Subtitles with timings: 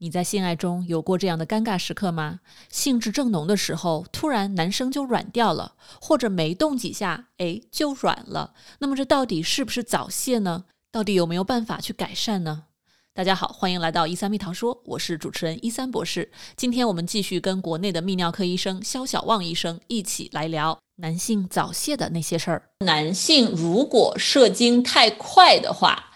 [0.00, 2.38] 你在性爱中有过这样的尴尬时刻吗？
[2.70, 8.54] 兴致正浓的时候，突然男生就软掉了，或者没动几下，哎，就软了。
[8.78, 10.66] 那么这到底是不是早泄呢？
[10.92, 12.66] 到底有没有办法去改善呢？
[13.12, 16.30] 大家好，欢迎来到一三蜜桃说，我是主持人一三博士。
[16.56, 22.70] 今天我们继续跟国内的泌尿科医生肖小旺医生一起来聊男性早泄的那些事儿。
[22.86, 26.07] 男性如果射精太快的话，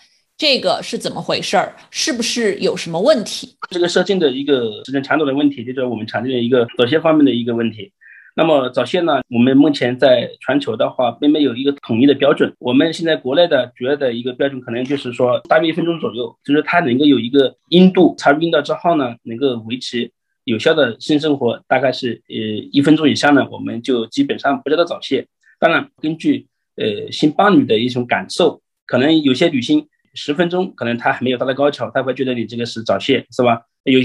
[0.42, 1.72] 这个是怎么回事儿？
[1.92, 3.54] 是不是有什么问题？
[3.70, 7.92] 这个射精的一个时间长短的问题，就是我们常见的一个早泄方面的一个问题。
[8.34, 12.52] 那么早泄呢，我们目前在全球的话，并没有一个统一的标准。
[12.58, 20.10] 我们现在国内的主要的一个标准，可能就是说大约一分钟左右，就是它能够有一个阴度，插入阴道之后呢，能够维持
[20.42, 22.34] 有效的性生活，大概是呃
[22.72, 25.24] 一分钟以下呢，我们就基本上不叫做早泄。
[25.60, 29.86] 当然，根据呃性伴侣的一种感受，可能有些女性。
[30.14, 33.62] 十分钟可能他还没有达到高潮，他会觉得你这个是早泄，是吧？
[33.84, 33.98] 有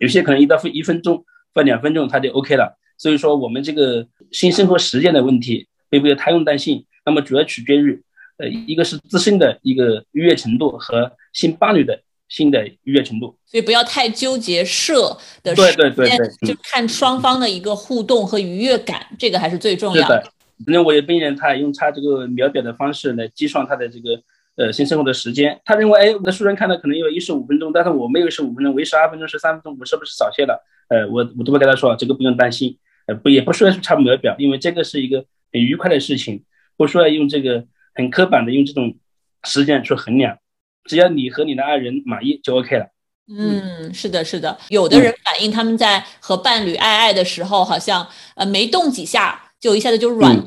[0.00, 1.24] 有些可能一到分一分钟
[1.54, 2.76] 或两分钟他就 OK 了。
[2.98, 6.84] 所以说我们这个性生活时间的问题会不会太用担心？
[7.06, 8.02] 那么主要取决于
[8.38, 13.36] 呃一个是自身的一个愉悦程度和性伴侣的性的愉悦程度。
[13.46, 20.24] 所以不要太纠结射的时间，就看双方的一个互动和愉悦感，这个还是最重要的。
[20.66, 24.20] 那我有病人他用他这个秒表的方式来计算他的这个。
[24.56, 30.64] 呃，性生活的时间，他认为，哎，我的书上看到可能有一十五分钟，但是我没有十五分钟，为十二分钟、十三分钟，我是不是早泄了？
[30.88, 36.44] 呃，我我都会跟他说，这个不用担心，呃，不也不需要去查秒表，因为这个是一个很愉快的事情，
[36.76, 38.96] 不需要用这个很刻板的用这种
[39.42, 40.38] 时间去衡量，
[40.84, 42.86] 只要你和你的爱人满意就 OK 了。
[43.26, 48.06] 嗯，是的，是的，有的人反映他们在和伴侣爱爱的时候，好像
[48.36, 50.44] 呃没动几下就一下子就软了。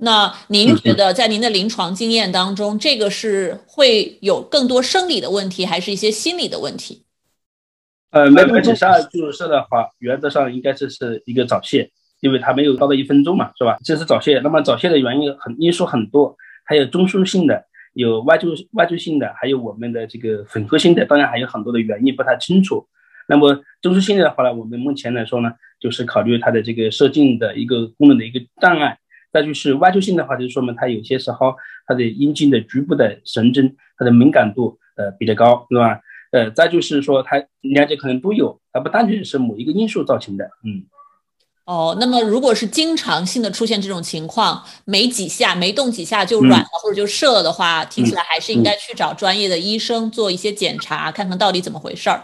[0.00, 7.02] 那您觉得，在您的临床经验当中，这个是会有更多生理的问题，还是一些心理的问题？
[8.10, 11.90] 呃，没有几下就射的话，原则上应该这是一个早泄，
[12.20, 13.78] 因为它没有到达一分钟嘛，是吧？
[13.84, 14.38] 这是早泄。
[14.40, 17.64] 那么早泄的原因很因素很多，还有中枢性的，
[17.94, 22.86] 有外周外周性的，还有我们的这个混合性的，当然还有很多的原因不太清楚。
[23.28, 28.98] 那么中枢性的话呢，我们目前来说呢，就是考虑它的这个射精的一个功能的一个障碍。
[29.36, 31.54] 再就是外周性的话，就是说明它有些时候
[31.86, 36.00] 它的阴茎的局部的神经它的敏感度呃比较高，是吧？
[36.30, 40.46] 呃，再就是说它两者可能都有，它不单纯是某一个因素造成的。
[40.64, 40.86] 嗯。
[41.66, 52.22] 哦，那么如果是经常性的出现这种情况，没几下没动几下就软了或者就射了的话，听起来还是应该去找专业的医生做一些检查，看看到底怎么回事儿。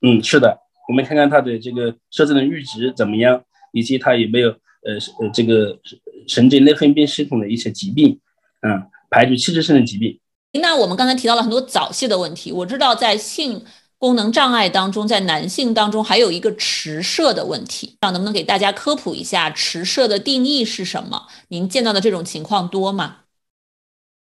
[0.00, 0.58] 嗯，是的，
[0.88, 3.42] 我们看看他的这个射精的阈值怎么样，
[3.72, 5.78] 以及他有没有呃呃这个。
[6.26, 8.20] 神经内分泌系统的一些疾病，
[8.62, 10.18] 嗯，排除器质性的疾病。
[10.60, 13.64] 那我们刚才提到了很多早泄的问题，我知道在性
[13.98, 21.26] 功能障碍当中，在男性当中还有一个迟射的问题，那能不能给大家科普一下迟射的定义是什么？
[21.48, 23.18] 您见到的这种情况多吗？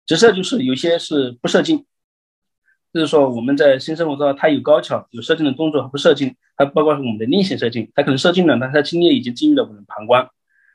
[0.07, 1.85] 直射就是有些是不射精，
[2.93, 10.29] 就是说我们在性生活中，它有高潮、有射精的动作和不射精，它包括是我们的另行射精，它可能射精了，但是它精液已经进入了我们的膀胱。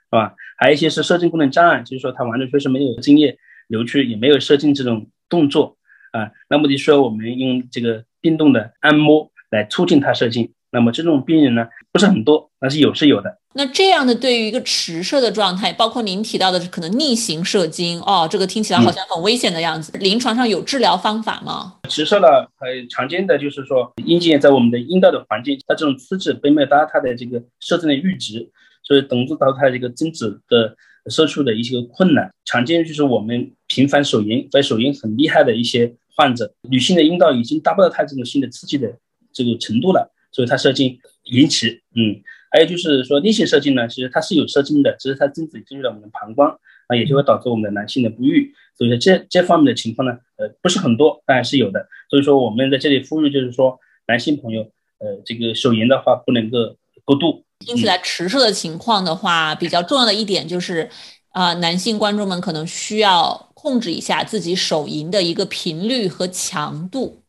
[0.09, 0.33] 是吧？
[0.57, 3.37] 还有一些是射精功能障碍，就是说他完全确实没有精液
[3.67, 5.77] 流出，也没有射精这种动作
[6.11, 6.31] 啊。
[6.49, 10.51] 那么就需要我们用这个电动的按摩来促进他射精。
[10.71, 13.37] 那么这种病人呢，不是很多，但是有是有的。
[13.55, 19.91] 那这样的对于一个迟射的状态，包括您提到的可能逆行射精哦，这个听起来好像很危险的样子。
[19.97, 21.77] 临床上有治疗方法吗？
[21.89, 22.27] 迟射呢，
[22.57, 28.51] 很常见的就是说阴茎在我们的阴道的环境，它这种刺激被没有达到它的这个射精的阈值。
[28.89, 30.75] 所以导致到它这个精子的
[31.11, 38.97] 射出的一些困难，常见就是我们频繁手淫，在手淫很厉害的一些患者，女性的阴道已经达不到她这种性的刺激的
[39.31, 41.83] 这个程度了，所以她射精延迟。
[41.95, 42.19] 嗯，
[42.49, 46.49] 还有就是说逆性射精呢，其实它是有射精的，只是它精子进入了我们的膀胱，
[46.87, 48.51] 啊，也就会导致我们的男性的不育。
[48.75, 51.87] 所以说这这方面的情况呢，呃，不是很多，但是有的。
[52.09, 54.63] 所以说我们在这里呼吁就是说，男性朋友，
[54.97, 56.75] 呃，这个手淫的话不能够
[57.05, 57.45] 过度。
[57.65, 60.89] 听起来迟射的情况的话，比较重要的一点就是，
[61.31, 67.21] 啊，男性观众们可能需要控制一下自己手淫的一个频率和强度。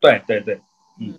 [0.00, 0.60] 对对对，
[1.00, 1.18] 嗯，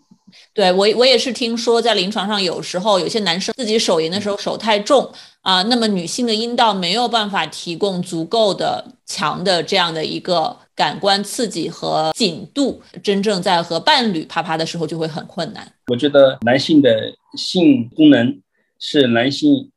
[0.54, 5.12] 对我我也是听说，在临床上有时候有些男生自己手淫的时候手太重
[5.42, 15.70] 啊，那么女性的阴道没有办法提供足够的强的这样的一个感官刺激和紧度，真正在和伴侣啪啪的时候就会很困难。
[15.88, 18.42] 我觉得男性的性功能
[18.85, 19.71] 是男性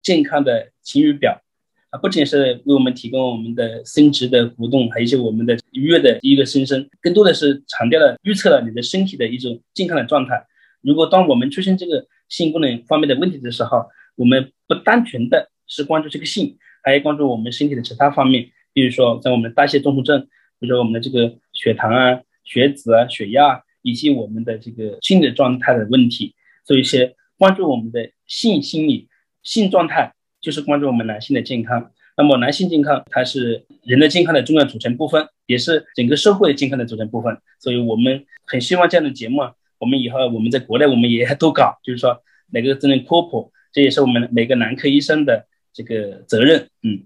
[0.00, 1.42] 健康的晴雨表。
[1.90, 10.46] 啊，不仅是为我们提供我们的生殖的活动，还有一些我们的愉悦的一个生生，更多的是强调了预测了你的身体的一种健康的状态。
[10.80, 13.86] 如果当我们出现这个性功能方面的问题的时候，
[14.16, 20.22] 我们不单纯的是关注这个性，还要关注我们身体的其他方面，比如说在我们代谢综合症，
[20.58, 26.34] 比如说我们的这个血糖啊、血脂啊、血压，以及我们的这个性的状态的问题，
[26.64, 29.08] 做一些关注我们的性心理、
[29.42, 30.12] 性状态。
[30.40, 37.36] 就是关注我们男性的健康，那么男性健康它是人的健康的重要组成部分，也是整个社会的健康的组成部分。
[37.58, 46.68] 所以我们很希望这样的节目啊，我们以后我们在国内我们也多搞， 就是说哪个真正科普，这也是我们每个男科医生的这个责任。
[46.84, 47.02] 嗯。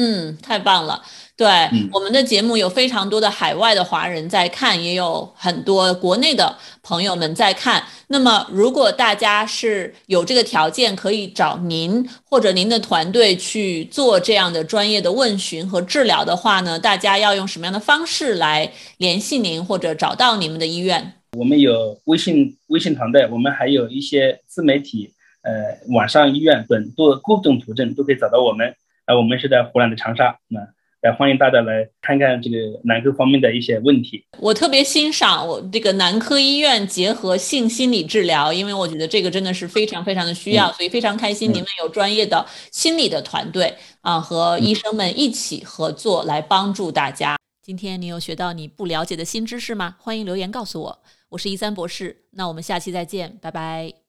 [0.00, 1.02] 嗯，太棒了！
[1.36, 1.48] 对
[1.92, 7.82] 我们的节目有非常多的海外的华人在看，也有很多国内的朋友们在看。
[8.06, 21.14] 那么，如果大家是有这个条件，可以找您或者您的团队去做这样的专业的问询和治疗的话呢，大家要用什么样的方式来联系您或者找到你们的医院？
[21.36, 25.12] 我们有微信微信团队，我们还有一些自媒体，
[25.42, 25.52] 呃，
[25.92, 28.76] 网上医院等多各种途径都可以找到我们。
[29.08, 30.60] 啊，我们是在湖南的长沙，那
[31.00, 34.26] 来欢迎大家来看看这个男科方面的一些问题。
[34.38, 47.38] 我特别欣赏我这个男科医院结合性心理治疗，因为我觉得这个真的是非常非常的需要，所以非常开心你们有专业的心理的团队啊，和医生们一起合作来帮助大家。
[47.62, 49.96] 今天你有学到你不了解的新知识吗？
[49.98, 50.98] 欢迎留言告诉我。
[51.30, 54.07] 我是一三博士，那我们下期再见，拜拜。